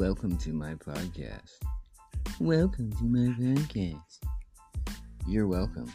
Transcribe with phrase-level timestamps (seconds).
[0.00, 1.58] Welcome to my podcast.
[2.40, 4.20] Welcome to my podcast.
[5.26, 5.92] You're welcome.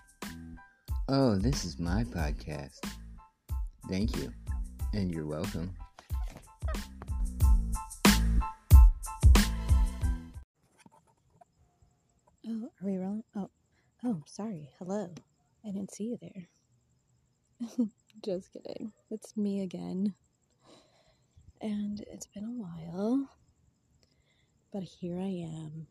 [1.09, 2.87] Oh, this is my podcast.
[3.89, 4.31] Thank you.
[4.93, 5.75] And you're welcome.
[12.47, 13.23] Oh, are we rolling?
[13.35, 13.49] Oh,
[14.03, 14.69] oh, sorry.
[14.77, 15.09] Hello.
[15.65, 17.87] I didn't see you there.
[18.23, 18.93] Just kidding.
[19.09, 20.13] It's me again.
[21.59, 23.27] And it's been a while,
[24.75, 25.87] but here I am.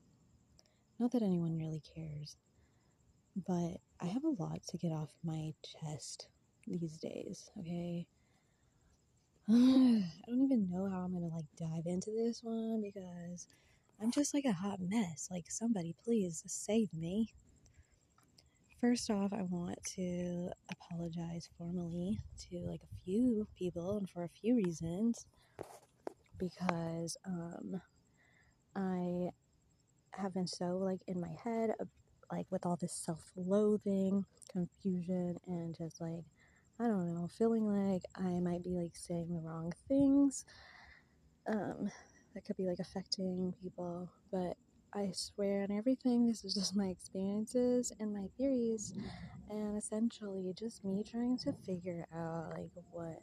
[0.98, 2.36] Not that anyone really cares,
[3.34, 6.28] but I have a lot to get off my chest
[6.66, 8.06] these days, okay?
[9.48, 13.46] I don't even know how I'm gonna like dive into this one because
[14.02, 15.28] I'm just like a hot mess.
[15.30, 17.32] Like, somebody please save me.
[18.82, 22.20] First off, I want to apologize formally
[22.50, 25.24] to like a few people and for a few reasons
[26.38, 27.80] because um
[28.76, 29.30] I
[30.12, 31.70] have been so like in my head
[32.32, 36.24] like with all this self-loathing, confusion and just like
[36.80, 40.44] I don't know, feeling like I might be like saying the wrong things.
[41.48, 41.90] Um
[42.34, 44.56] that could be like affecting people, but
[44.94, 48.94] I swear on everything, this is just my experiences and my theories,
[49.50, 53.22] and essentially just me trying to figure out like what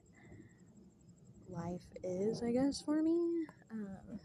[1.50, 3.46] life is, I guess, for me.
[3.72, 4.20] Um,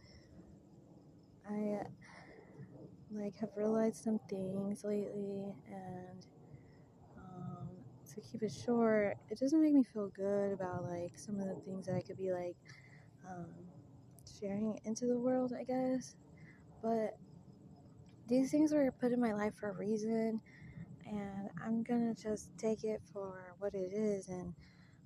[1.49, 1.87] I
[3.13, 6.27] like have realized some things lately, and
[7.19, 7.69] um,
[8.15, 11.57] to keep it short, it doesn't make me feel good about like some of the
[11.65, 12.57] things that I could be like.
[13.29, 13.47] Um,
[14.41, 16.17] sharing into the world, I guess.
[16.83, 17.17] But
[18.29, 20.41] these things were put in my life for a reason,
[21.07, 24.29] and I'm gonna just take it for what it is.
[24.29, 24.55] And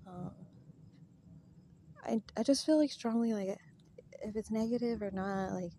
[0.07, 0.33] um,
[2.05, 3.59] I, I just feel like strongly like
[4.23, 5.73] if it's negative or not, like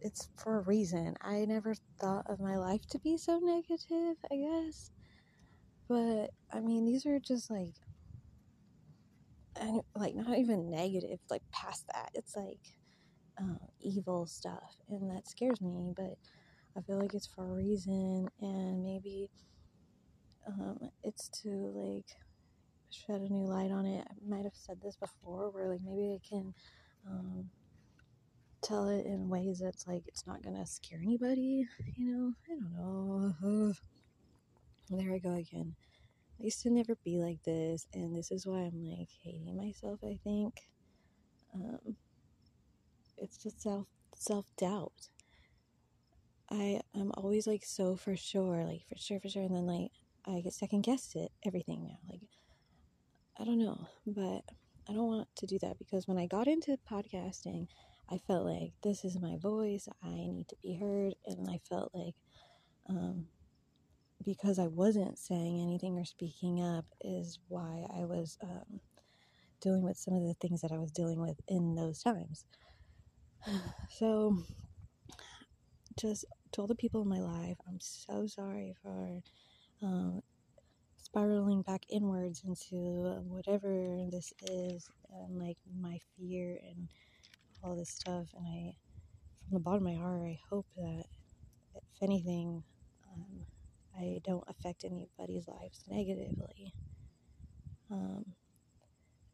[0.00, 1.16] it's for a reason.
[1.20, 4.90] I never thought of my life to be so negative, I guess.
[5.88, 7.74] But I mean, these are just like
[9.60, 12.60] and like not even negative like past that it's like
[13.40, 16.16] uh, evil stuff and that scares me but
[16.76, 19.30] i feel like it's for a reason and maybe
[20.46, 22.06] um, it's to like
[22.90, 26.14] shed a new light on it i might have said this before where like maybe
[26.14, 26.54] i can
[27.06, 27.48] um,
[28.62, 33.32] tell it in ways that's like it's not gonna scare anybody you know i don't
[33.40, 33.72] know
[34.90, 35.74] there i go again
[36.40, 39.98] I used to never be like this, and this is why I'm like hating myself.
[40.04, 40.54] I think
[41.52, 41.96] um,
[43.16, 45.08] it's just self self doubt.
[46.50, 49.90] I I'm always like so for sure, like for sure, for sure, and then like
[50.26, 51.98] I get second guessed it everything now.
[52.08, 52.20] Like
[53.40, 54.42] I don't know, but
[54.88, 57.66] I don't want to do that because when I got into podcasting,
[58.10, 59.88] I felt like this is my voice.
[60.02, 62.14] I need to be heard, and I felt like
[62.88, 63.26] um,
[64.24, 68.80] because I wasn't saying anything or speaking up is why I was um,
[69.60, 72.44] dealing with some of the things that I was dealing with in those times.
[73.90, 74.36] So,
[75.98, 79.22] just to all the people in my life, I'm so sorry for
[79.82, 80.22] um,
[80.96, 86.88] spiraling back inwards into whatever this is and like my fear and
[87.62, 88.26] all this stuff.
[88.36, 88.74] And I,
[89.44, 91.04] from the bottom of my heart, I hope that
[91.76, 92.62] if anything,
[93.12, 93.46] um,
[93.98, 96.74] I don't affect anybody's lives negatively.
[97.90, 98.24] Um,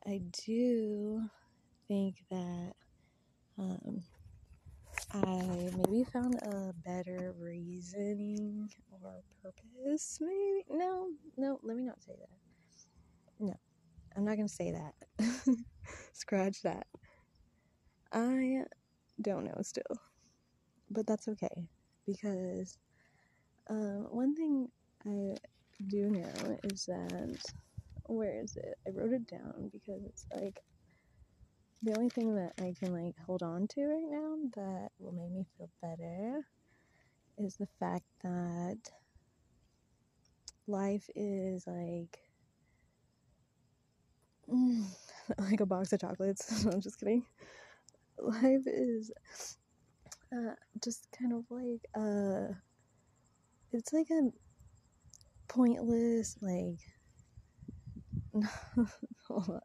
[0.07, 1.23] I do
[1.89, 2.73] think that
[3.59, 4.03] um,
[5.13, 10.19] I maybe found a better reasoning or purpose.
[10.21, 11.59] Maybe no, no.
[11.63, 12.39] Let me not say that.
[13.41, 13.55] No,
[14.17, 14.95] I'm not gonna say that.
[16.13, 16.87] Scratch that.
[18.15, 18.65] I
[19.23, 19.97] don't know still,
[20.91, 21.69] but that's okay
[22.07, 22.79] because
[23.71, 24.69] um, one thing
[25.07, 25.37] I
[25.89, 27.39] do know is that
[28.07, 28.77] where is it?
[28.87, 30.61] I wrote it down because it's like
[31.83, 35.31] the only thing that I can like hold on to right now that will make
[35.31, 36.47] me feel better
[37.39, 38.79] is the fact that
[40.67, 42.19] life is like
[45.39, 46.65] like a box of chocolates.
[46.67, 47.25] I'm just kidding.
[48.19, 49.13] Life is
[50.33, 52.55] uh, just kind of like uh,
[53.73, 54.31] it's like a
[55.49, 56.81] pointless like
[59.29, 59.61] hold on.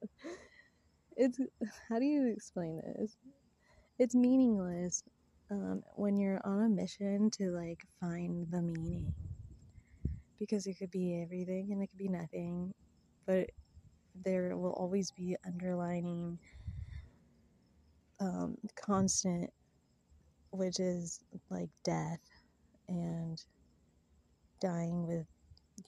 [1.16, 1.40] It's
[1.90, 3.16] how do you explain this?
[4.00, 5.04] It's meaningless
[5.52, 9.14] um, when you're on a mission to like find the meaning.
[10.40, 12.74] Because it could be everything and it could be nothing
[13.28, 13.50] but
[14.26, 16.40] there will always be underlining
[18.20, 19.50] um, constant,
[20.52, 21.20] which is
[21.50, 22.20] like death
[22.88, 23.42] and
[24.62, 25.26] dying with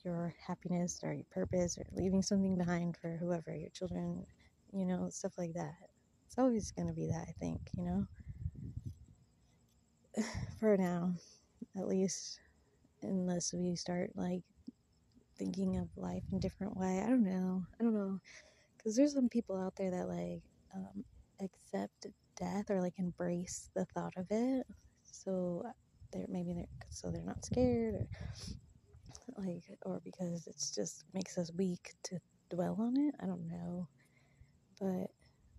[0.06, 4.26] your happiness or your purpose or leaving something behind for whoever, your children,
[4.72, 5.76] you know, stuff like that.
[6.28, 8.06] It's always going to be that, I think, you know?
[10.60, 11.16] For now,
[11.78, 12.40] at least,
[13.02, 14.44] unless we start like
[15.38, 17.02] thinking of life in a different way.
[17.04, 17.64] I don't know.
[17.80, 18.20] I don't know.
[18.78, 20.44] Because there's some people out there that like
[20.76, 21.04] um,
[22.42, 24.68] death or like embrace the thought of it.
[25.04, 25.64] So
[26.14, 28.08] they're maybe they're so they're not scared or
[29.38, 33.16] like or because it's just makes us weak to dwell on it.
[33.22, 33.88] I don't know.
[34.80, 35.08] But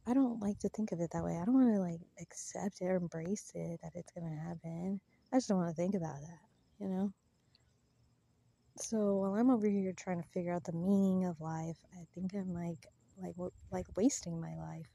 [0.07, 1.39] I don't like to think of it that way.
[1.41, 5.01] I don't want to like accept it or embrace it that it's going to happen.
[5.33, 6.41] I just don't want to think about that,
[6.81, 7.13] you know?
[8.79, 12.35] So while I'm over here trying to figure out the meaning of life, I think
[12.35, 12.87] I'm like
[13.23, 13.37] like
[13.71, 14.89] like wasting my life.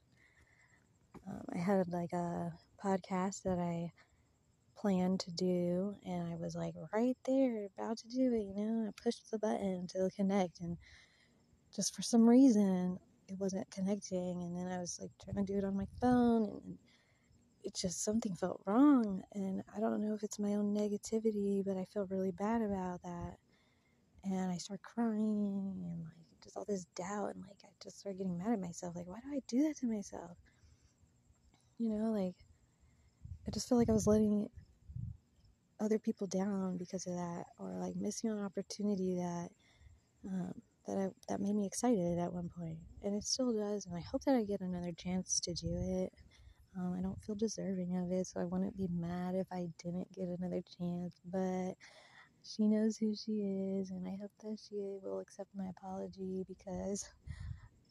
[1.28, 2.54] Um, I had like a
[2.84, 3.92] podcast that I
[4.78, 8.46] planned to do, and I was like right there, about to do it.
[8.56, 10.78] You know, I pushed the button to connect, and
[11.76, 14.42] just for some reason, it wasn't connecting.
[14.44, 16.78] And then I was like trying to do it on my phone, and
[17.64, 19.24] it just something felt wrong.
[19.34, 23.02] And I don't know if it's my own negativity, but I feel really bad about
[23.04, 23.38] that.
[24.24, 28.20] And I start crying, and like just all this doubt, and like I just started
[28.20, 28.96] getting mad at myself.
[28.96, 30.38] Like, why do I do that to myself?
[31.80, 32.36] You know, like
[33.48, 34.50] I just feel like I was letting
[35.80, 39.50] other people down because of that, or like missing an opportunity that
[40.28, 40.54] um,
[40.88, 43.86] that I that made me excited at one point, and it still does.
[43.86, 45.70] And I hope that I get another chance to do
[46.04, 46.14] it.
[46.78, 50.14] Um, I don't feel deserving of it, so I wouldn't be mad if I didn't
[50.14, 51.20] get another chance.
[51.26, 51.74] But
[52.44, 57.06] she knows who she is, and I hope that she will accept my apology because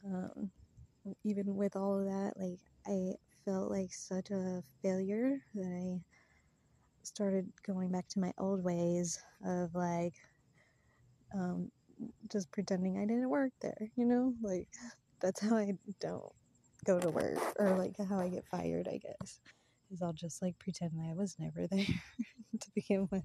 [0.05, 0.51] um,
[1.23, 3.15] even with all of that, like I
[3.47, 6.01] felt like such a failure that I
[7.03, 10.13] started going back to my old ways of like
[11.33, 11.71] um,
[12.29, 14.33] just pretending I didn't work there, you know?
[14.41, 14.67] Like
[15.21, 15.71] that's how I
[16.01, 16.31] don't
[16.85, 19.39] go to work or like how I get fired, I guess.
[19.91, 21.85] Is I'll just like pretend I was never there
[22.59, 23.23] to begin with.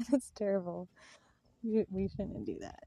[0.00, 0.88] and it's terrible.
[1.62, 2.82] We, we shouldn't do that.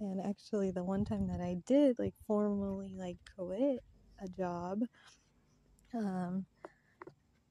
[0.00, 3.80] And actually the one time that I did like formally like quit
[4.22, 4.80] a job,
[5.94, 6.46] um,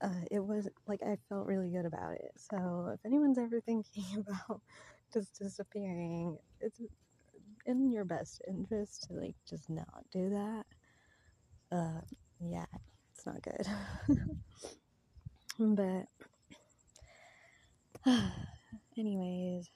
[0.02, 2.32] uh, it was like I felt really good about it.
[2.38, 4.62] So if anyone's ever thinking about
[5.14, 6.80] just disappearing, it's
[7.66, 10.66] in your best interest to like just not do that.
[11.72, 12.02] Uh,
[12.40, 12.66] yeah,
[13.14, 13.68] it's not good.
[15.60, 16.08] but,
[18.98, 19.70] anyways,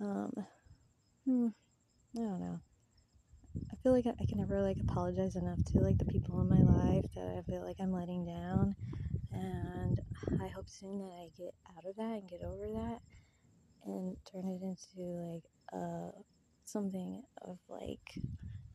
[0.00, 0.32] um,
[1.26, 1.48] hmm,
[2.16, 2.60] I don't know.
[3.82, 7.06] Feel like I can never like apologize enough to like the people in my life
[7.14, 8.76] that I feel like I'm letting down,
[9.32, 9.98] and
[10.40, 12.98] I hope soon that I get out of that and get over that,
[13.84, 16.10] and turn it into like uh
[16.66, 18.20] something of like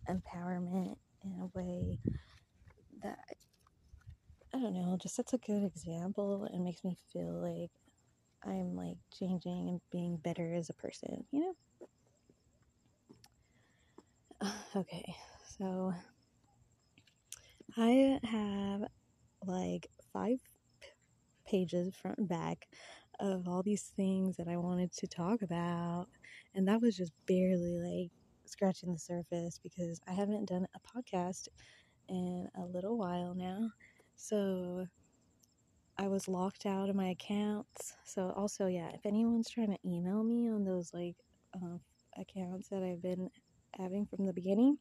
[0.09, 1.99] empowerment in a way
[3.03, 3.19] that
[4.53, 7.71] I don't know, just sets a good example and makes me feel like
[8.45, 11.53] I'm like changing and being better as a person, you know?
[14.75, 15.15] Okay,
[15.57, 15.93] so
[17.77, 18.85] I have
[19.45, 20.39] like five
[21.47, 22.67] pages front and back
[23.19, 26.07] of all these things that I wanted to talk about,
[26.53, 28.11] and that was just barely like
[28.45, 31.47] scratching the surface because I haven't done a podcast
[32.09, 33.69] in a little while now.
[34.15, 34.87] So
[35.97, 37.95] I was locked out of my accounts.
[38.05, 41.15] So also, yeah, if anyone's trying to email me on those like
[41.55, 41.77] uh,
[42.17, 43.29] accounts that I've been
[43.77, 44.77] having from the beginning.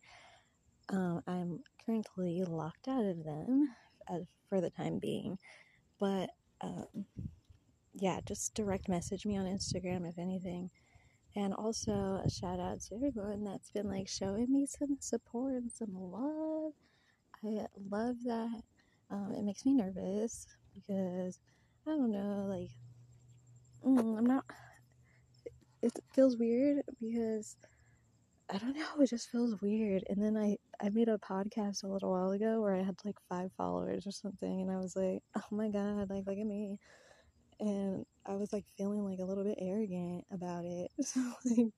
[0.90, 3.68] Um, I'm currently locked out of them
[4.08, 5.38] as, for the time being,
[5.98, 7.06] but um,
[7.94, 10.70] yeah, just direct message me on Instagram if anything.
[11.36, 15.70] And also a shout out to everyone that's been like showing me some support and
[15.70, 16.72] some love.
[17.44, 18.62] I love that.
[19.10, 21.38] Um, it makes me nervous because
[21.86, 22.70] I don't know, like
[23.84, 24.44] mm, I'm not.
[25.82, 27.56] It feels weird because
[28.50, 30.04] I don't know, it just feels weird.
[30.08, 33.16] And then I I made a podcast a little while ago where I had like
[33.28, 36.78] five followers or something, and I was like, oh my god, like look at me,
[37.60, 40.90] and I was like feeling like a little bit arrogant about it.
[41.04, 41.72] So like,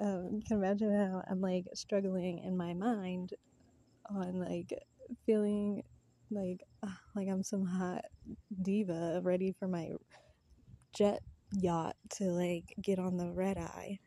[0.00, 3.34] um, you can imagine how I'm like struggling in my mind
[4.10, 4.72] on like
[5.26, 5.82] feeling
[6.30, 8.04] like uh, like I'm some hot
[8.62, 9.90] diva ready for my
[10.94, 11.20] jet
[11.52, 13.98] yacht to like get on the red eye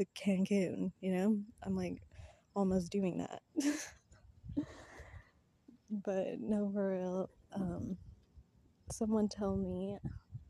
[0.00, 1.38] to Cancun, you know?
[1.62, 2.02] I'm like
[2.56, 3.42] almost doing that.
[5.90, 7.30] but no, for real.
[7.54, 7.96] Um,
[8.92, 9.98] someone told me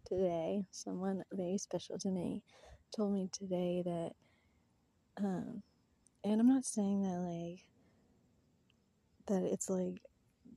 [0.07, 2.42] today, someone very special to me,
[2.97, 4.11] told me today that,
[5.19, 5.62] um,
[6.25, 7.61] and I'm not saying that like
[9.28, 10.00] that it's like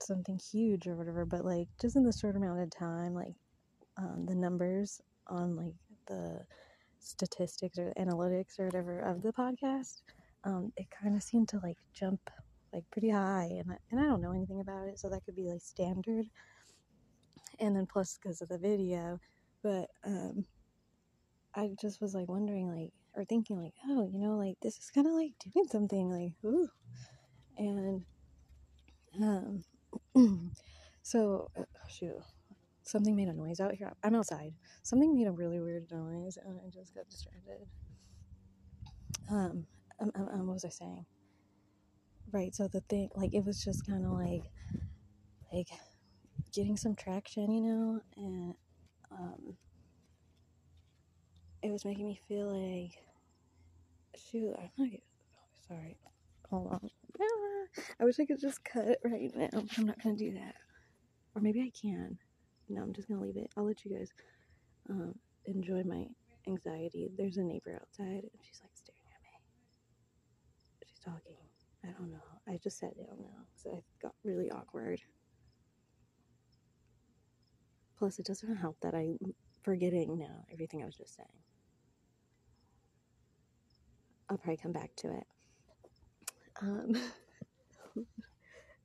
[0.02, 3.36] something huge or whatever, but like just in the short amount of time, like
[3.98, 5.76] um, the numbers on like
[6.08, 6.40] the
[7.04, 10.02] statistics or analytics or whatever of the podcast,
[10.44, 12.30] um, it kind of seemed to like jump
[12.74, 15.36] like pretty high, and I, and I don't know anything about it, so that could
[15.36, 16.26] be like standard.
[17.60, 19.20] And then plus because of the video,
[19.62, 20.46] but um,
[21.54, 24.90] I just was like wondering like or thinking like, oh, you know, like this is
[24.90, 26.68] kind of like doing something like ooh,
[27.58, 28.04] and
[29.22, 29.64] um,
[31.04, 32.16] so uh, shoot,
[32.84, 33.92] something made a noise out here.
[34.04, 34.54] I'm outside.
[34.84, 37.66] Something made a really weird noise, and I just got distracted.
[39.32, 39.66] Um,
[40.00, 41.06] um, um, um what was I saying?
[42.32, 42.54] Right.
[42.54, 44.44] So the thing, like, it was just kind of like,
[45.52, 45.68] like,
[46.54, 48.56] getting some traction, you know, and
[49.12, 49.56] um,
[51.62, 52.92] it was making me feel like,
[54.16, 54.90] shoot, I'm not.
[55.68, 55.98] Sorry.
[56.50, 56.90] Hold on.
[58.00, 60.56] I wish I could just cut right now, I'm not gonna do that.
[61.36, 62.18] Or maybe I can.
[62.70, 63.50] No, I'm just gonna leave it.
[63.58, 64.10] I'll let you guys
[64.90, 65.16] um,
[65.46, 66.08] enjoy my
[66.48, 67.10] anxiety.
[67.18, 69.42] There's a neighbor outside, and she's like staring at me.
[70.86, 71.38] She's talking.
[71.86, 72.24] I don't know.
[72.48, 75.00] I just sat down now because I got really awkward.
[77.98, 79.18] Plus, it doesn't help that I'm
[79.64, 81.28] forgetting now everything I was just saying.
[84.30, 85.28] I'll probably come back to it.
[86.62, 86.96] Um,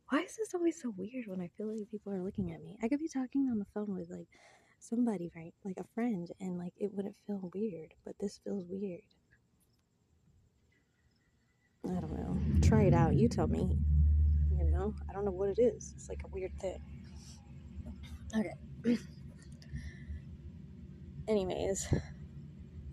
[0.08, 2.78] why is this always so weird when I feel like people are looking at me?
[2.82, 4.28] I could be talking on the phone with like
[4.78, 5.52] somebody, right?
[5.64, 9.02] Like a friend, and like it wouldn't feel weird, but this feels weird.
[11.84, 12.38] I don't know.
[12.66, 13.14] Try it out.
[13.14, 13.78] You tell me.
[14.50, 15.92] You know, I don't know what it is.
[15.94, 16.80] It's like a weird thing.
[18.34, 18.54] Okay.
[21.28, 21.86] Anyways,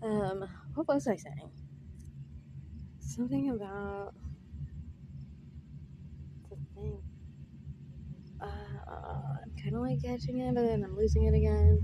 [0.02, 0.44] um,
[0.74, 1.50] what was I saying?
[3.00, 4.12] Something about
[8.40, 8.46] Uh,
[9.44, 11.80] I'm kind of like catching it, but then I'm losing it again.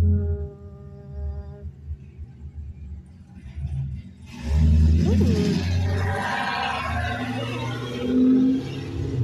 [0.00, 0.54] Mm.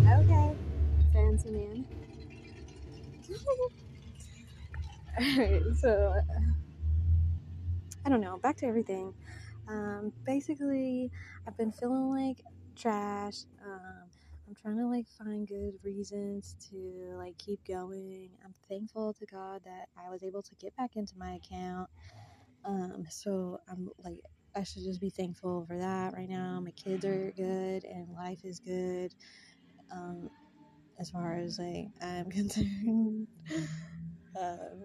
[0.07, 0.55] Okay,
[1.13, 1.85] fancy man.
[5.21, 6.15] Alright, so
[8.05, 8.39] I don't know.
[8.39, 9.15] Back to everything.
[9.69, 11.11] Um, basically,
[11.47, 12.45] I've been feeling like
[12.81, 13.45] trash.
[13.65, 14.09] Um,
[14.49, 18.31] I'm trying to like find good reasons to like keep going.
[18.45, 21.89] I'm thankful to God that I was able to get back into my account.
[22.65, 24.21] Um, so I'm like,
[24.57, 26.61] I should just be thankful for that right now.
[26.61, 29.13] My kids are good and life is good.
[29.93, 30.31] Um,
[30.99, 33.29] as far as like I'm concerned.
[34.41, 34.83] um,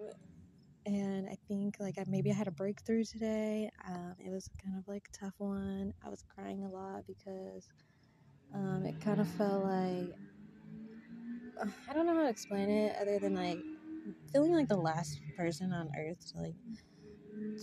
[0.86, 3.70] and I think like I, maybe I had a breakthrough today.
[3.88, 5.94] Um, it was kind of like tough one.
[6.06, 7.68] I was crying a lot because
[8.54, 10.14] um, it kind of felt like
[11.90, 13.60] I don't know how to explain it other than like
[14.32, 16.56] feeling like the last person on earth to like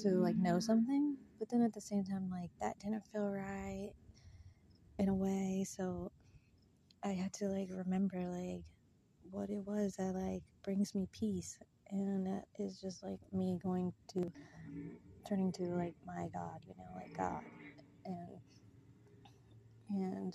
[0.03, 3.93] to like know something, but then at the same time like that didn't feel right
[4.99, 5.65] in a way.
[5.69, 6.11] So
[7.05, 8.65] I had to like remember like
[9.31, 11.59] what it was that like brings me peace
[11.93, 14.33] and that is just like me going to
[15.29, 17.43] turning to like my God, you know, like God,
[18.07, 18.41] and
[19.91, 20.35] and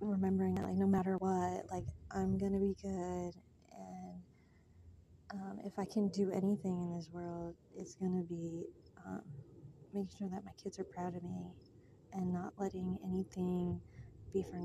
[0.00, 3.32] remembering that like no matter what, like I'm gonna be good,
[3.72, 4.22] and
[5.34, 8.64] um, if I can do anything in this world, it's gonna be
[9.06, 9.22] um,
[9.94, 11.54] making sure that my kids are proud of me,
[12.14, 13.82] and not letting anything
[14.32, 14.58] be for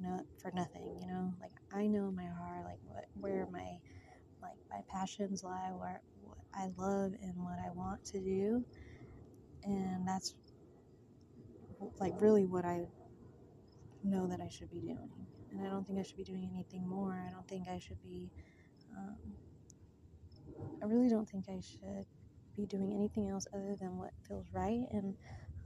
[0.00, 0.98] no for nothing.
[1.00, 3.78] You know, like I know my heart, like what where my
[4.74, 8.64] my passions lie, where what I love and what I want to do,
[9.62, 10.34] and that's
[12.00, 12.86] like really what I
[14.02, 15.10] know that I should be doing.
[15.50, 17.24] And I don't think I should be doing anything more.
[17.26, 18.30] I don't think I should be.
[18.96, 19.16] Um,
[20.82, 22.06] I really don't think I should
[22.56, 24.86] be doing anything else other than what feels right.
[24.92, 25.14] And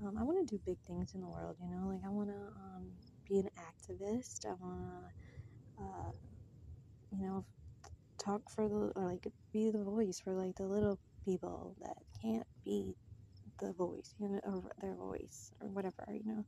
[0.05, 1.57] um, I want to do big things in the world.
[1.61, 2.87] You know, like I want to um,
[3.29, 4.47] be an activist.
[4.47, 6.11] I want to, uh,
[7.11, 7.45] you know,
[8.29, 12.47] talk for the or like be the voice for like the little people that can't
[12.65, 12.95] be
[13.61, 16.45] the voice, you know, or their voice or whatever, you know,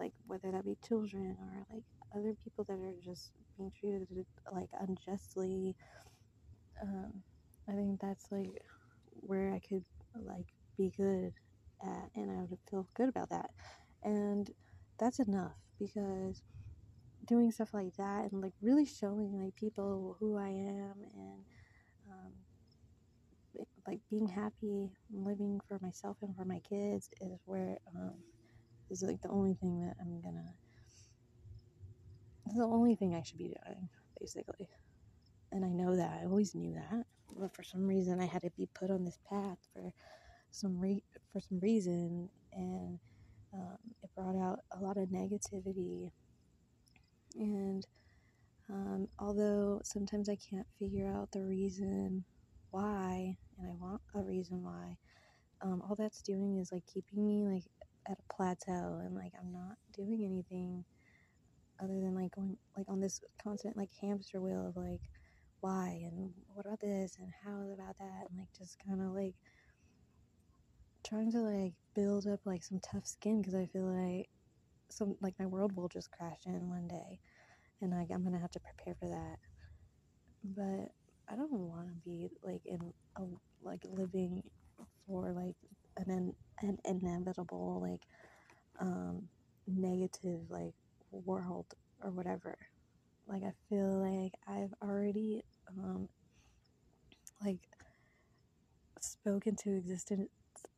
[0.00, 1.84] like whether that be children or like
[2.16, 4.08] other people that are just being treated
[4.52, 5.76] like unjustly.
[6.82, 7.22] Um,
[7.68, 8.50] I think that's like
[9.12, 11.32] where I could like be good
[11.82, 13.50] at, and I would feel good about that,
[14.02, 14.48] and
[14.98, 16.42] that's enough because
[17.32, 21.40] doing stuff like that and like really showing like people who I am and
[22.10, 22.32] um,
[23.86, 28.16] like being happy living for myself and for my kids is where um,
[28.90, 30.52] is like the only thing that I'm gonna
[32.54, 33.88] the only thing I should be doing
[34.20, 34.68] basically.
[35.52, 36.20] And I know that.
[36.22, 37.04] I always knew that.
[37.34, 39.90] But for some reason I had to be put on this path for
[40.50, 42.28] some re- for some reason.
[42.52, 42.98] And
[43.54, 46.10] um, it brought out a lot of negativity
[47.34, 47.86] and
[48.70, 52.24] um, although sometimes I can't figure out the reason
[52.70, 54.96] why, and I want a reason why,
[55.62, 57.64] um, all that's doing is like keeping me like
[58.08, 60.84] at a plateau and like I'm not doing anything
[61.82, 65.00] other than like going like on this constant like hamster wheel of like
[65.60, 69.34] why and what about this and how about that and like just kind of like
[71.06, 74.28] trying to like build up like some tough skin because I feel like
[74.92, 77.20] some like my world will just crash in one day
[77.82, 79.38] and I'm gonna have to prepare for that.
[80.44, 80.92] But
[81.28, 83.22] I don't want to be like in a
[83.62, 84.42] like living
[85.06, 85.56] for like
[85.96, 88.02] an an inevitable like
[88.80, 89.28] um
[89.66, 90.74] negative like
[91.12, 91.66] world
[92.02, 92.56] or whatever.
[93.28, 96.08] Like I feel like I've already um
[97.44, 97.60] like
[99.00, 100.30] spoken to existence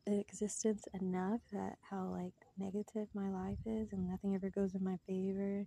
[0.06, 4.96] existence enough that how like negative my life is and nothing ever goes in my
[5.06, 5.66] favor.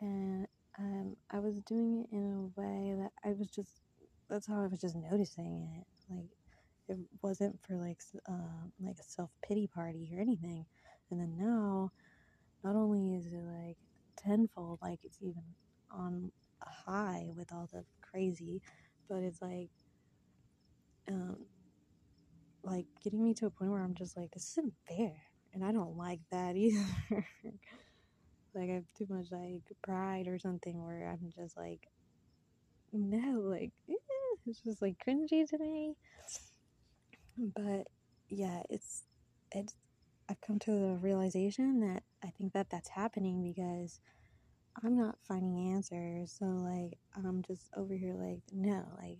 [0.00, 0.46] And
[0.78, 2.24] um, I was doing it in
[2.56, 3.70] a way that I was just
[4.30, 5.86] that's how I was just noticing it.
[6.14, 6.30] Like
[6.88, 10.66] it wasn't for like uh, like a self pity party or anything.
[11.10, 11.90] And then now
[12.64, 13.76] not only is it like
[14.18, 15.42] tenfold like it's even
[15.90, 18.62] on a high with all the crazy
[19.08, 19.70] but it's like
[21.10, 21.46] um
[22.62, 25.12] like getting me to a point where I'm just like, this isn't fair.
[25.54, 26.84] And I don't like that either.
[28.54, 31.88] like I have too much like pride or something where I'm just like,
[32.92, 33.94] no, like eh,
[34.46, 35.94] it's just like cringy to me.
[37.38, 37.86] But
[38.28, 39.04] yeah, it's
[39.52, 39.74] it's
[40.28, 44.00] I've come to the realization that I think that that's happening because
[44.82, 46.34] I'm not finding answers.
[46.38, 49.18] So like I'm just over here like no, like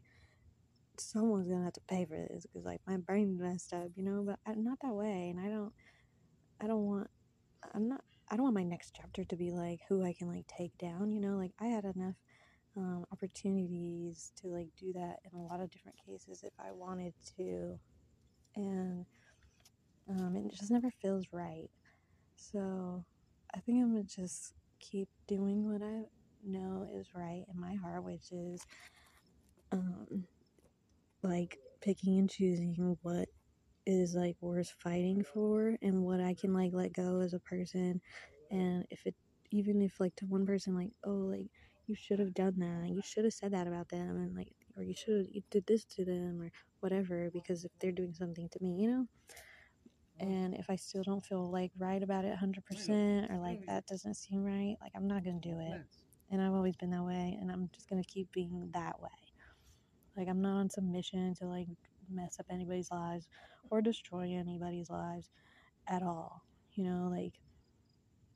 [0.98, 4.22] someone's gonna have to pay for this because like my brain's messed up, you know.
[4.26, 5.72] But I'm not that way, and I don't,
[6.60, 7.08] I don't want,
[7.74, 10.46] I'm not, I don't want my next chapter to be like who I can like
[10.46, 11.36] take down, you know.
[11.36, 12.16] Like I had enough
[12.76, 17.14] um, opportunities to like do that in a lot of different cases if I wanted
[17.38, 17.78] to,
[18.56, 19.06] and
[20.08, 21.70] um, it just never feels right.
[22.36, 23.04] So
[23.54, 26.04] I think I'm gonna just keep doing what I
[26.44, 28.64] know is right in my heart, which is
[29.72, 30.24] um,
[31.22, 33.28] like picking and choosing what
[33.86, 38.00] is like worth fighting for and what I can like let go as a person.
[38.50, 39.14] And if it
[39.50, 41.46] even if like to one person like oh like
[41.86, 42.88] you should have done that.
[42.88, 45.66] You should have said that about them and like or you should have you did
[45.66, 49.06] this to them or whatever because if they're doing something to me you know?
[50.20, 54.14] And if I still don't feel like right about it 100% or like that doesn't
[54.14, 55.80] seem right like I'm not gonna do it.
[56.30, 59.10] And I've always been that way and I'm just gonna keep being that way.
[60.16, 61.66] Like, I'm not on some mission to like
[62.10, 63.28] mess up anybody's lives
[63.70, 65.30] or destroy anybody's lives
[65.88, 66.42] at all.
[66.74, 67.34] You know, like,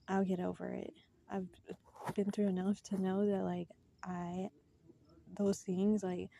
[0.08, 0.92] I'll get over it.
[1.30, 1.48] I've
[2.14, 3.68] been through enough to know that, like,
[4.04, 4.48] I,
[5.38, 6.30] those things, like,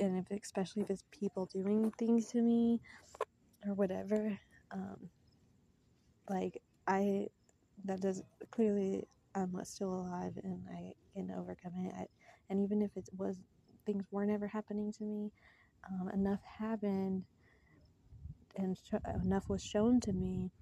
[0.00, 2.80] and if especially if it's people doing things to me
[3.66, 4.38] or whatever,
[4.72, 5.10] um,
[6.28, 7.26] like, I,
[7.84, 11.94] that does clearly, I'm still alive and I can overcome it.
[11.96, 12.06] I,
[12.50, 13.38] and even if it was
[13.86, 15.32] things weren't ever happening to me.
[15.90, 17.24] Um, enough happened
[18.56, 20.52] and sh- enough was shown to me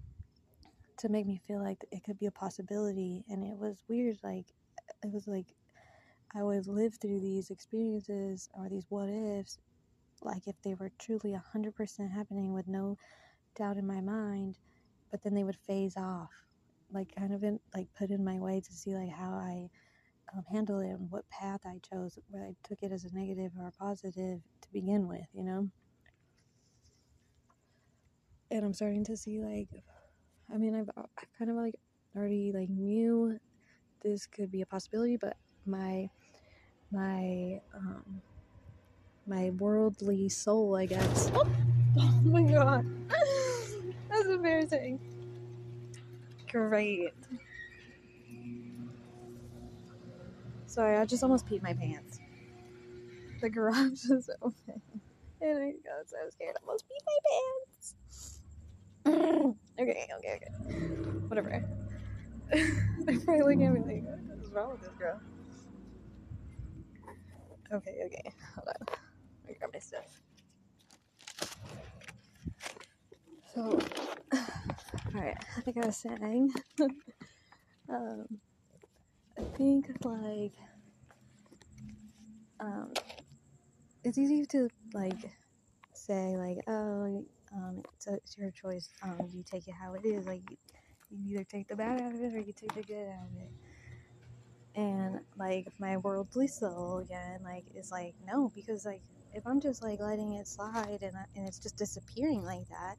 [0.97, 3.23] to make me feel like it could be a possibility.
[3.29, 4.17] And it was weird.
[4.23, 4.45] Like,
[5.03, 5.47] it was like
[6.35, 9.57] I always lived through these experiences or these what ifs,
[10.21, 12.97] like if they were truly 100% happening with no
[13.57, 14.57] doubt in my mind,
[15.11, 16.31] but then they would phase off.
[16.93, 19.69] Like, kind of in, like put in my way to see like how I
[20.35, 23.51] um, handle it and what path I chose, whether I took it as a negative
[23.59, 25.69] or a positive to begin with, you know?
[28.49, 29.69] And I'm starting to see, like,
[30.53, 31.03] I mean, I've, I
[31.37, 31.75] kind of like
[32.15, 33.37] already like knew
[34.03, 36.09] this could be a possibility, but my,
[36.91, 38.21] my, um,
[39.27, 41.31] my worldly soul, I guess.
[41.35, 41.47] Oh,
[41.97, 42.85] oh my god.
[44.09, 44.99] That's embarrassing.
[46.51, 47.13] Great.
[50.71, 52.21] Sorry, I just almost peed my pants.
[53.41, 54.81] The garage is open.
[55.41, 56.55] And I got so scared.
[56.55, 58.39] I almost peed my pants.
[59.81, 60.51] okay, okay, okay.
[61.27, 61.61] Whatever.
[62.53, 65.19] They're probably looking at me like, what is wrong with this girl?
[67.73, 68.97] Okay, okay, hold on.
[69.49, 70.21] Me grab my stuff.
[73.53, 73.77] So,
[75.13, 76.53] alright, I think I was saying,
[77.89, 78.50] um, I
[79.57, 80.53] think like,
[82.59, 82.91] um,
[84.03, 85.19] it's easy to like
[85.93, 88.89] say like, oh, um, it's, it's your choice.
[89.03, 90.25] Um, you take it how it is.
[90.27, 90.57] Like, you,
[91.11, 93.35] you either take the bad out of it or you take the good out of
[93.37, 93.51] it
[94.75, 99.01] and like my worldly soul again like is like no because like
[99.33, 102.95] if i'm just like letting it slide and, and it's just disappearing like that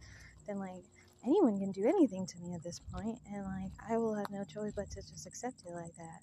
[0.47, 0.85] then like
[1.25, 4.45] anyone can do anything to me at this point and like i will have no
[4.45, 6.21] choice but to just accept it like that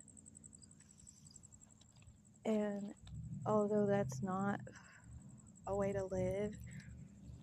[2.50, 2.94] and
[3.46, 4.60] although that's not
[5.68, 6.52] a way to live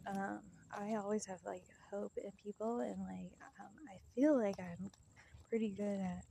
[0.08, 0.40] um,
[0.76, 4.90] i always have like hope in people and like um, i feel like i'm
[5.48, 6.22] pretty good at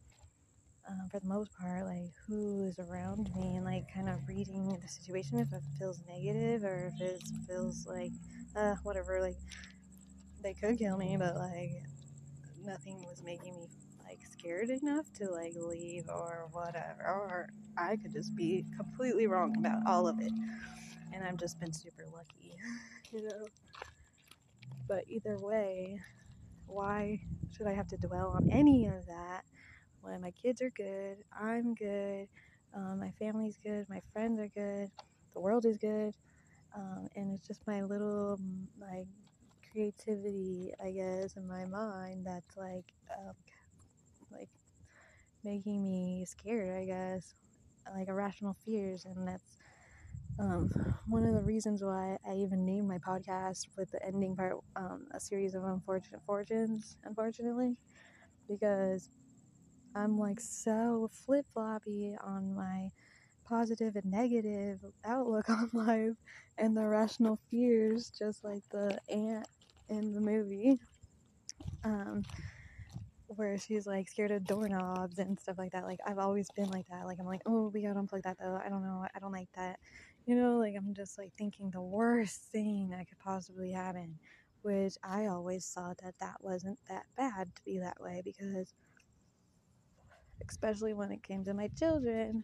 [0.89, 4.77] um, for the most part, like who is around me and like kind of reading
[4.81, 8.11] the situation if it feels negative or if it feels like,
[8.55, 9.37] uh, whatever, like
[10.43, 11.71] they could kill me, but like
[12.63, 13.67] nothing was making me
[14.07, 17.03] like scared enough to like leave or whatever.
[17.03, 20.31] Or I could just be completely wrong about all of it.
[21.13, 22.55] And I've just been super lucky,
[23.11, 23.47] you know.
[24.87, 25.99] But either way,
[26.67, 27.19] why
[27.55, 29.43] should I have to dwell on any of that
[30.01, 32.27] when my kids are good, I'm good,
[32.75, 34.91] um, my family's good, my friends are good,
[35.33, 36.13] the world is good,
[36.75, 38.39] um, and it's just my little
[38.79, 39.07] like
[39.71, 42.85] creativity, I guess, in my mind that's like
[43.17, 43.33] um,
[44.31, 44.49] like
[45.43, 47.33] making me scared, I guess,
[47.95, 49.57] like irrational fears, and that's
[50.39, 50.69] um,
[51.07, 55.07] one of the reasons why I even named my podcast with the ending part um,
[55.13, 57.75] a series of unfortunate fortunes, unfortunately,
[58.49, 59.09] because
[59.95, 62.89] I'm like so flip floppy on my
[63.47, 66.15] positive and negative outlook on life
[66.57, 69.47] and the rational fears, just like the aunt
[69.89, 70.79] in the movie.
[71.83, 72.25] Um,
[73.27, 75.85] where she's like scared of doorknobs and stuff like that.
[75.85, 77.05] Like I've always been like that.
[77.05, 78.59] Like I'm like, oh, we gotta unplug that though.
[78.63, 79.05] I don't know.
[79.15, 79.77] I don't like that.
[80.25, 84.19] You know, like I'm just like thinking the worst thing that could possibly happen,
[84.61, 88.73] which I always thought that that wasn't that bad to be that way because
[90.49, 92.43] especially when it came to my children,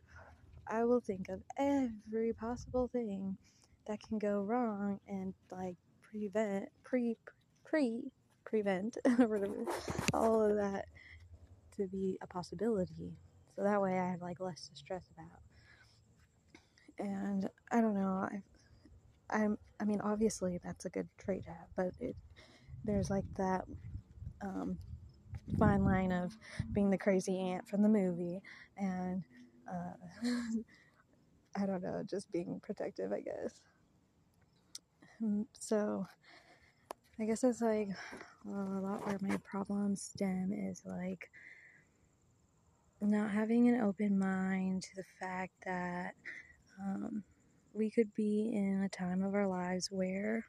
[0.70, 3.38] I will think of every possible thing
[3.88, 5.78] that can go wrong and like
[6.12, 7.18] prevent pre
[7.66, 8.12] pre
[8.52, 8.98] prevent
[10.14, 10.86] all of that
[11.78, 13.14] to be a possibility.
[13.56, 15.40] So that way I have like less to stress about.
[17.00, 18.42] And I don't know, I
[19.30, 22.16] I'm I mean obviously that's a good trait to have, but it
[22.86, 23.66] there's like that
[24.42, 24.78] um
[25.60, 26.38] fine line of
[26.74, 28.42] being the crazy aunt from the movie
[28.78, 29.24] and
[29.72, 29.94] uh,
[31.56, 33.62] I don't know, just being protective, I guess.
[35.24, 36.08] Um, so
[37.22, 37.90] I guess that's like
[38.48, 41.30] a lot where my problems stem is like
[43.00, 46.14] not having an open mind to the fact that
[46.82, 47.24] um,
[47.76, 50.46] we could be in a time of our lives where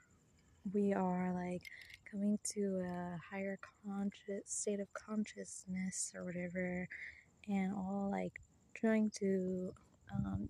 [0.72, 1.62] we are like
[2.11, 6.88] coming to a higher conscious state of consciousness or whatever,
[7.48, 8.40] and all like
[8.74, 9.74] trying to
[10.14, 10.48] um,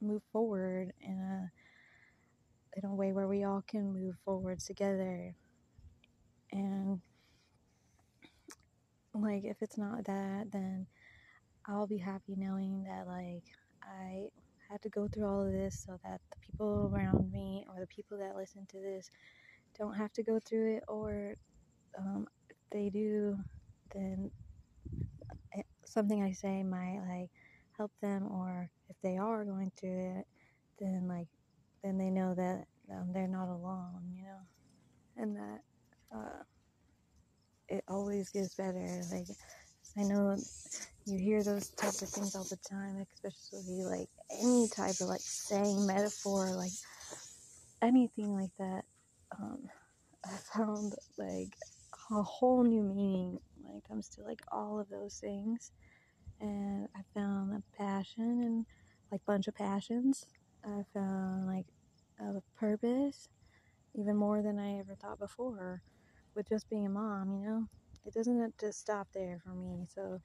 [0.00, 1.52] move forward in a
[2.76, 5.34] in a way where we all can move forward together.
[6.52, 7.00] And
[9.14, 10.86] like if it's not that, then
[11.68, 13.44] I'll be happy knowing that like
[13.82, 14.28] I
[14.70, 17.86] had to go through all of this so that the people around me or the
[17.88, 19.10] people that listen to this
[19.78, 21.36] don't have to go through it, or
[21.98, 23.36] um, if they do,
[23.94, 24.30] then
[25.86, 27.30] something I say might like
[27.76, 30.26] help them, or if they are going through it,
[30.78, 31.28] then like
[31.82, 34.40] then they know that um, they're not alone, you know,
[35.16, 35.60] and that
[36.14, 36.42] uh,
[37.68, 39.02] it always gets better.
[39.12, 39.26] Like
[39.98, 40.36] I know
[41.06, 44.08] you hear those types of things all the time, especially like
[44.42, 46.72] any type of like saying metaphor, like
[47.82, 48.84] anything like that
[49.38, 49.60] um,
[50.24, 51.54] I found like
[52.10, 55.72] a whole new meaning when it comes to like all of those things.
[56.40, 58.66] And I found a passion and
[59.12, 60.26] like bunch of passions.
[60.64, 61.66] I found like
[62.20, 63.28] a purpose
[63.94, 65.82] even more than I ever thought before
[66.34, 67.66] with just being a mom, you know?
[68.06, 69.86] It doesn't just stop there for me.
[69.94, 70.20] So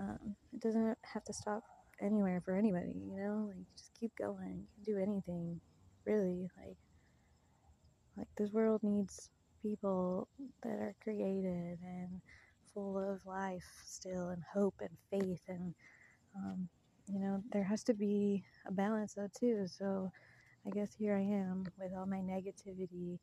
[0.00, 1.62] um, it doesn't have to stop
[2.00, 3.46] anywhere for anybody, you know?
[3.48, 4.66] Like just keep going.
[4.78, 5.60] You can do anything,
[6.06, 6.48] really.
[6.58, 6.76] Like
[8.16, 9.30] like this world needs
[9.62, 10.28] people
[10.62, 12.20] that are creative and
[12.72, 15.74] full of life still and hope and faith and
[16.36, 16.68] um,
[17.08, 19.66] you know, there has to be a balance though too.
[19.66, 20.10] So
[20.66, 23.18] I guess here I am with all my negativity.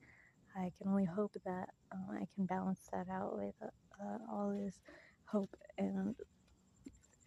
[0.55, 4.79] I can only hope that uh, I can balance that out with uh, all this
[5.25, 6.15] hope and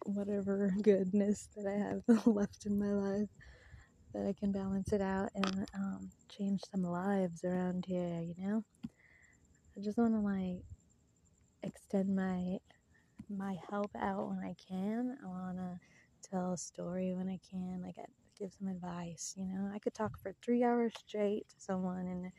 [0.05, 3.29] whatever goodness that I have left in my life
[4.13, 8.63] that I can balance it out and um, change some lives around here, you know?
[9.77, 10.63] I just want to like
[11.61, 12.57] extend my
[13.29, 15.17] my help out when I can.
[15.23, 15.79] I want to
[16.31, 18.05] tell a story when I can, like I
[18.39, 19.71] give some advice, you know?
[19.73, 22.31] I could talk for 3 hours straight to someone and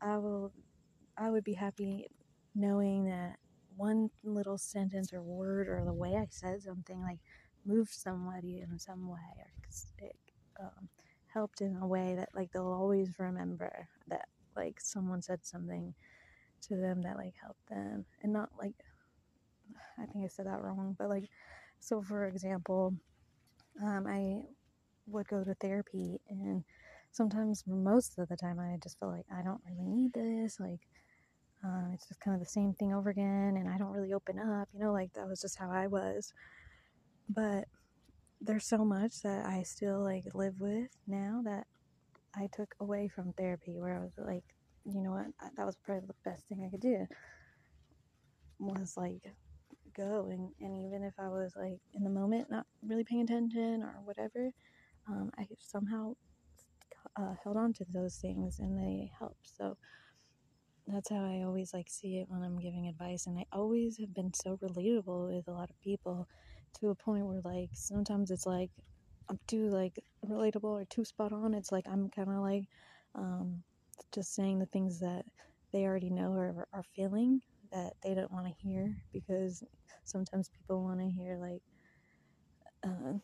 [0.00, 0.52] I will
[1.16, 2.06] I would be happy
[2.54, 3.36] knowing that
[3.76, 7.20] one little sentence or word or the way I said something like
[7.64, 9.50] moved somebody in some way or
[9.98, 10.16] it
[10.60, 10.88] um,
[11.32, 15.94] helped in a way that like they'll always remember that like someone said something
[16.62, 18.74] to them that like helped them and not like
[19.98, 21.28] I think I said that wrong but like
[21.80, 22.94] so for example
[23.82, 24.40] um, I
[25.06, 26.64] would go to therapy and
[27.12, 30.80] sometimes most of the time I just feel like I don't really need this like
[31.64, 34.38] uh, it's just kind of the same thing over again, and I don't really open
[34.38, 36.32] up, you know, like that was just how I was.
[37.28, 37.64] But
[38.40, 41.66] there's so much that I still like live with now that
[42.34, 44.44] I took away from therapy, where I was like,
[44.84, 47.06] you know what, that was probably the best thing I could do
[48.60, 49.32] was like
[49.94, 53.82] go and, and even if I was like in the moment not really paying attention
[53.82, 54.50] or whatever,
[55.08, 56.14] um, I somehow
[57.16, 59.50] uh, held on to those things and they helped.
[59.56, 59.76] So
[60.86, 63.26] that's how I always like see it when I'm giving advice.
[63.26, 66.26] And I always have been so relatable with a lot of people
[66.80, 68.70] to a point where like sometimes it's like
[69.28, 71.54] I'm too like relatable or too spot on.
[71.54, 72.64] It's like I'm kind of like
[73.14, 73.62] um,
[74.14, 75.24] just saying the things that
[75.72, 79.62] they already know or are feeling that they don't want to hear because
[80.04, 81.62] sometimes people want to hear like
[82.84, 83.18] uh,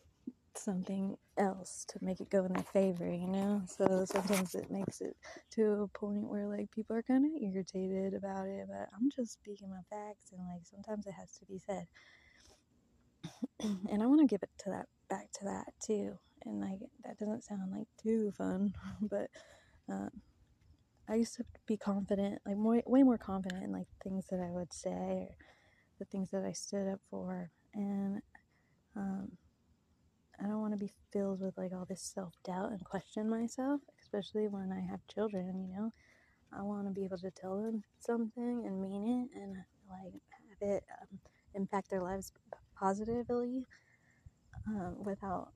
[0.57, 3.61] something else to make it go in their favor, you know?
[3.67, 5.15] So sometimes it makes it
[5.51, 9.33] to a point where like people are kind of irritated about it, but I'm just
[9.33, 11.87] speaking my facts and like sometimes it has to be said.
[13.89, 16.13] and I want to give it to that back to that too.
[16.45, 19.29] And like that doesn't sound like too fun, but
[19.89, 20.09] um,
[21.07, 24.49] I used to be confident, like more, way more confident in like things that I
[24.51, 25.35] would say or
[25.99, 27.51] the things that I stood up for.
[27.73, 28.21] And
[28.95, 29.33] um,
[30.39, 33.81] I don't want to be filled with like all this self doubt and question myself,
[34.01, 35.93] especially when I have children, you know.
[36.57, 39.55] I want to be able to tell them something and mean it and
[39.89, 41.19] like have it um,
[41.53, 42.31] impact their lives
[42.79, 43.65] positively
[44.67, 45.49] um, without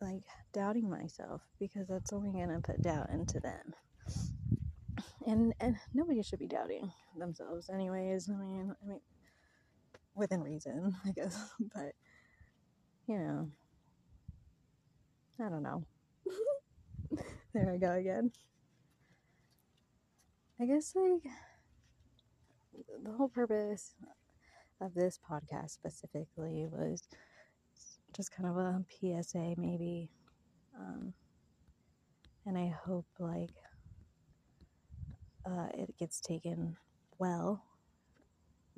[0.00, 3.74] like doubting myself because that's only going to put doubt into them.
[5.26, 8.28] And and nobody should be doubting themselves anyways.
[8.28, 9.00] I mean, I mean
[10.14, 11.92] within reason, I guess, but
[13.06, 13.50] you know,
[15.40, 15.84] I don't know.
[17.54, 18.30] there I go again.
[20.60, 21.22] I guess like
[23.02, 23.94] the whole purpose
[24.80, 27.02] of this podcast specifically was
[28.14, 30.10] just kind of a PSA maybe.
[30.78, 31.12] Um,
[32.46, 33.50] and I hope like
[35.46, 36.76] uh, it gets taken
[37.18, 37.62] well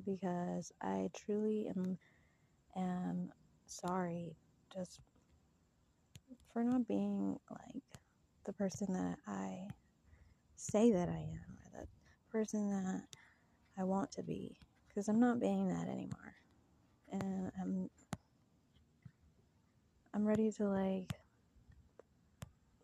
[0.04, 1.98] because I truly am
[2.76, 3.30] am
[3.66, 4.36] sorry
[4.72, 5.00] just
[6.52, 7.82] for not being like
[8.44, 9.68] the person that I
[10.56, 11.86] say that I am or the
[12.30, 13.02] person that
[13.78, 14.56] I want to be
[14.88, 16.34] because I'm not being that anymore.
[17.12, 17.90] And I'm
[20.14, 21.12] I'm ready to like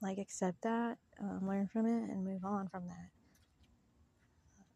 [0.02, 3.19] like accept that, um, learn from it and move on from that.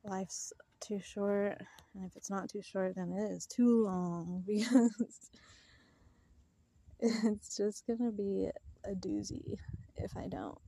[0.05, 1.59] Life's too short,
[1.95, 5.31] and if it's not too short, then it is too long because
[7.01, 8.49] it's just gonna be
[8.85, 9.57] a doozy
[9.97, 10.59] if I don't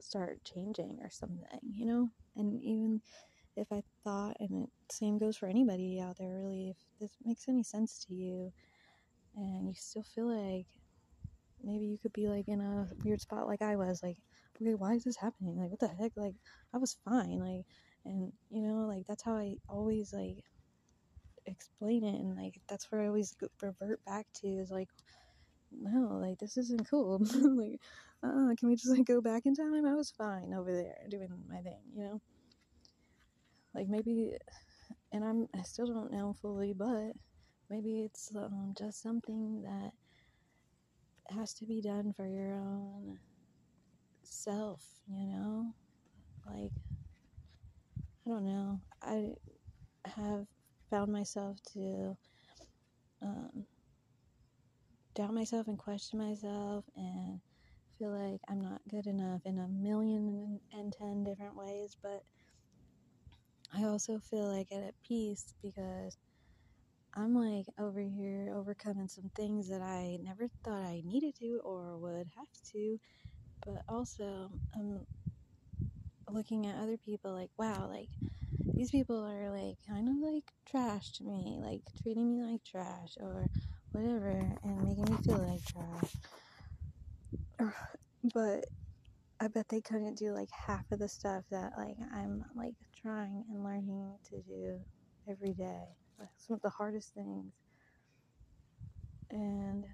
[0.00, 2.10] start changing or something, you know?
[2.36, 3.00] And even
[3.56, 7.48] if I thought, and it same goes for anybody out there, really, if this makes
[7.48, 8.52] any sense to you
[9.36, 10.66] and you still feel like
[11.62, 14.18] maybe you could be like in a weird spot like I was, like,
[14.60, 15.56] okay, why is this happening?
[15.58, 16.12] Like, what the heck?
[16.16, 16.34] Like,
[16.74, 17.38] I was fine.
[17.40, 17.66] Like,
[18.04, 20.44] and you know, like, that's how I always like
[21.46, 22.14] explain it.
[22.20, 24.88] And like, that's where I always revert back to is like,
[25.72, 27.20] no, like this isn't cool.
[27.34, 27.80] like,
[28.24, 29.86] uh, can we just like go back in time?
[29.86, 32.20] I was fine over there doing my thing, you know.
[33.74, 34.32] Like maybe,
[35.12, 37.12] and I'm I still don't know fully, but
[37.70, 39.92] maybe it's um, just something that
[41.28, 43.18] has to be done for your own
[44.24, 45.74] self, you know.
[46.46, 46.72] Like
[48.26, 48.80] I don't know.
[49.02, 49.32] I
[50.06, 50.46] have
[50.90, 52.16] found myself to
[53.22, 53.66] um,
[55.14, 57.40] doubt myself and question myself and
[57.98, 62.22] feel like I'm not good enough in a million and ten different ways, but
[63.74, 66.16] I also feel like at peace because
[67.14, 71.98] I'm like over here overcoming some things that I never thought I needed to or
[71.98, 72.98] would have to,
[73.66, 75.06] but also I'm
[76.30, 78.10] looking at other people like, wow, like
[78.76, 83.14] these people are like kind of like trash to me, like treating me like trash
[83.20, 83.48] or
[83.92, 84.30] whatever,
[84.62, 86.16] and making me feel like trash.
[88.34, 88.64] But
[89.40, 93.44] I bet they couldn't do like half of the stuff that like I'm like trying
[93.50, 94.80] and learning to do
[95.30, 95.84] every day.
[96.38, 97.52] some of the hardest things.
[99.30, 99.84] And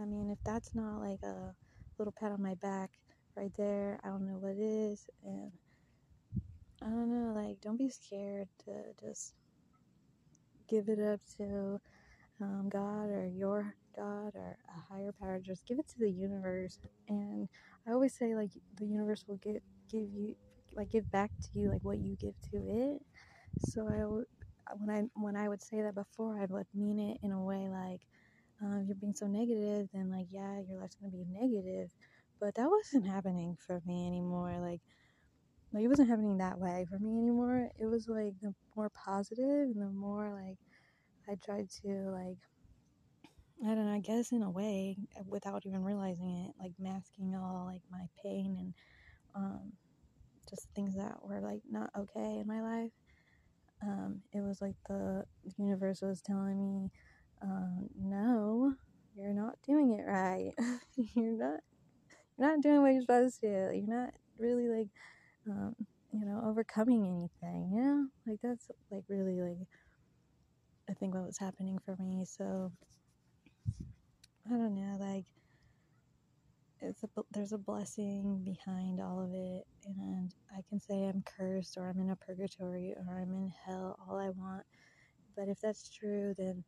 [0.00, 1.54] I mean, if that's not like a
[1.98, 2.90] little pat on my back
[3.40, 5.08] right there, I don't know what is.
[5.24, 5.52] And
[6.82, 9.34] I don't know, like, don't be scared to just
[10.68, 11.80] give it up to
[12.40, 15.40] um, God or your God or a higher power.
[15.44, 16.78] Just give it to the universe.
[17.08, 17.48] And
[17.88, 20.36] I always say, like, the universe will get give you,
[20.76, 23.02] like, give back to you, like, what you give to it.
[23.58, 27.32] So I, when I when I would say that before, I would mean it in
[27.32, 28.02] a way like,
[28.62, 31.90] uh, if you're being so negative, then like, yeah, your life's gonna be negative.
[32.40, 34.58] But that wasn't happening for me anymore.
[34.60, 34.80] Like,
[35.72, 37.68] like it wasn't happening that way for me anymore.
[37.78, 40.58] It was like the more positive and the more like
[41.28, 42.38] I tried to like
[43.62, 47.66] I don't know, I guess in a way, without even realizing it, like masking all
[47.66, 48.74] like my pain and
[49.34, 49.72] um,
[50.48, 52.92] just things that were like not okay in my life.
[53.82, 55.24] Um, it was like the
[55.58, 56.90] universe was telling me,
[57.42, 58.74] um, no,
[59.16, 60.52] you're not doing it right.
[60.96, 61.60] you're not,
[62.40, 63.46] you're not doing what you're supposed to.
[63.74, 64.88] You're not really like
[65.48, 65.74] um,
[66.12, 68.06] you know, overcoming anything, you know?
[68.26, 69.68] Like that's like really like
[70.88, 72.24] I think what was happening for me.
[72.24, 72.72] So
[74.46, 75.26] I don't know, like
[76.80, 81.76] it's a there's a blessing behind all of it and I can say I'm cursed
[81.76, 84.64] or I'm in a purgatory or I'm in hell all I want.
[85.36, 86.64] But if that's true, then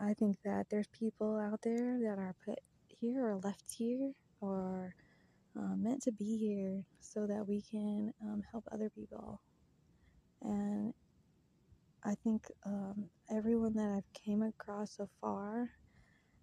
[0.00, 2.58] I think that there's people out there that are put
[3.00, 4.94] here or left here or
[5.56, 9.40] um, meant to be here so that we can um, help other people.
[10.42, 10.94] And
[12.04, 15.70] I think um, everyone that I've came across so far,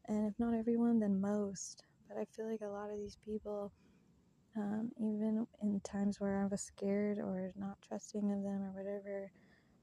[0.08, 3.72] and if not everyone, then most, but I feel like a lot of these people,
[4.58, 9.32] um, even in times where I was scared or not trusting of them or whatever,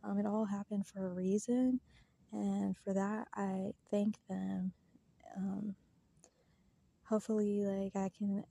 [0.04, 1.80] um, it all happened for a reason.
[2.32, 4.72] And for that, I thank them.
[5.36, 5.76] Um,
[7.08, 8.44] hopefully, like, I can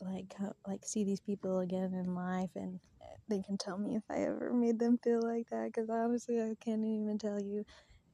[0.00, 0.34] like
[0.66, 2.80] like see these people again in life and
[3.28, 6.54] they can tell me if I ever made them feel like that because honestly I
[6.64, 7.64] can't even tell you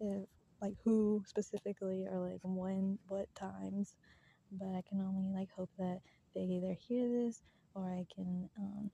[0.01, 0.25] if
[0.61, 3.95] like who specifically or like when what times
[4.53, 6.01] but I can only like hope that
[6.35, 7.43] they either hear this
[7.75, 8.91] or I can um,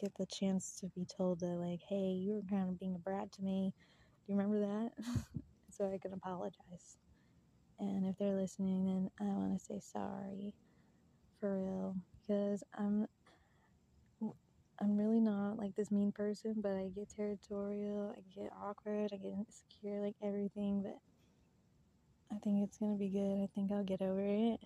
[0.00, 2.98] get the chance to be told that like hey you were kind of being a
[2.98, 3.72] brat to me.
[4.26, 4.92] Do you remember that?
[5.72, 6.98] So I can apologize.
[7.78, 10.54] And if they're listening then I want to say sorry
[11.42, 13.08] for real because I'm
[14.80, 19.16] I'm really not like this mean person, but I get territorial, I get awkward, I
[19.16, 20.98] get insecure, like everything, but
[22.34, 23.42] I think it's gonna be good.
[23.42, 24.60] I think I'll get over it.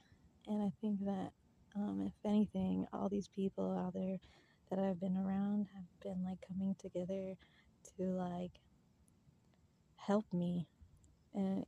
[0.47, 1.33] And I think that
[1.75, 4.19] um, if anything, all these people out there
[4.71, 7.35] that I've been around have been like coming together
[7.99, 8.53] to like
[9.97, 10.69] help me
[11.35, 11.65] and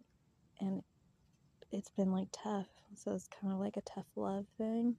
[0.61, 0.83] and
[1.73, 2.69] it's been like tough.
[2.97, 4.97] So it's kind of like a tough love thing.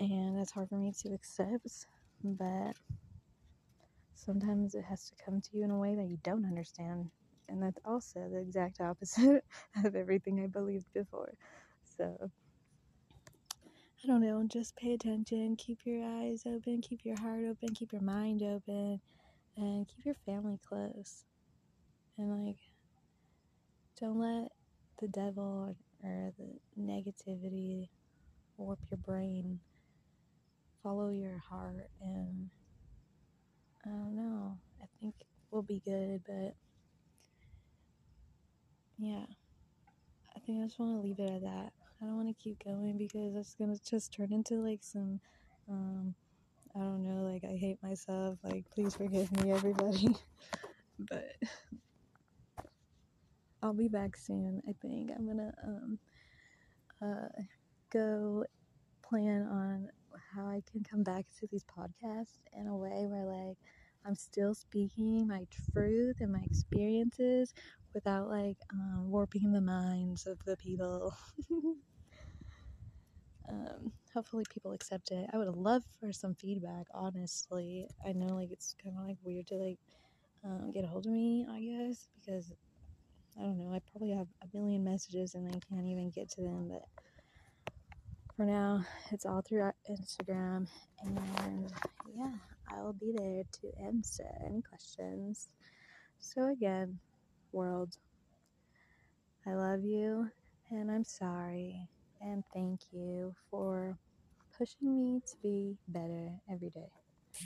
[0.00, 1.86] And it's hard for me to accept,
[2.22, 2.72] but
[4.14, 7.10] sometimes it has to come to you in a way that you don't understand.
[7.48, 9.42] And that's also the exact opposite
[9.84, 11.34] of everything I believed before.
[11.96, 12.30] So
[14.04, 17.92] I don't know, just pay attention, keep your eyes open, keep your heart open, keep
[17.92, 19.00] your mind open,
[19.56, 21.24] and keep your family close.
[22.16, 22.58] And like,
[24.00, 24.52] don't let
[25.00, 27.88] the devil or, the negativity
[28.56, 29.60] warp your brain.
[30.82, 32.50] Follow your heart, and
[33.84, 34.58] I don't know.
[34.80, 35.14] I think
[35.50, 36.54] we'll be good, but
[38.98, 39.24] yeah,
[40.36, 41.72] I think I just want to leave it at that.
[42.00, 45.20] I don't want to keep going because it's gonna just turn into like some,
[45.68, 46.14] um,
[46.76, 48.38] I don't know, like I hate myself.
[48.44, 50.16] Like, please forgive me, everybody.
[50.98, 51.32] but
[53.62, 54.62] I'll be back soon.
[54.68, 55.98] I think I'm gonna um
[57.02, 57.28] uh
[57.92, 58.44] go
[59.08, 59.88] plan on
[60.34, 63.58] how I can come back to these podcasts in a way where like
[64.06, 67.54] I'm still speaking my truth and my experiences
[67.94, 71.14] without like um, warping the minds of the people.
[73.48, 75.28] um, hopefully, people accept it.
[75.32, 77.86] I would love for some feedback, honestly.
[78.06, 79.78] I know like it's kind of like weird to like
[80.44, 82.52] um, get a hold of me, I guess, because
[83.38, 83.72] I don't know.
[83.72, 86.82] I probably have a million messages and I can't even get to them, but
[88.36, 90.66] for now, it's all through Instagram.
[91.02, 91.72] And
[92.16, 92.32] yeah,
[92.68, 95.48] I will be there to answer any questions.
[96.18, 96.98] So, again,
[97.52, 97.96] world,
[99.46, 100.28] I love you
[100.70, 101.88] and I'm sorry.
[102.20, 103.96] And thank you for
[104.56, 106.90] pushing me to be better every day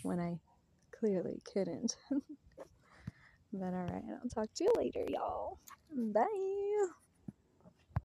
[0.03, 0.39] when I
[0.99, 1.97] clearly couldn't.
[3.53, 5.59] but alright, I'll talk to you later, y'all.
[5.95, 7.02] Bye.